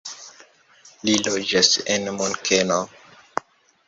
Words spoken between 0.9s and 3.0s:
Li loĝas en Munkeno.